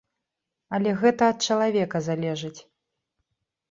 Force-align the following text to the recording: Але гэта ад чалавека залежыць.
Але 0.77 0.95
гэта 1.03 1.29
ад 1.35 1.39
чалавека 1.51 2.05
залежыць. 2.11 2.57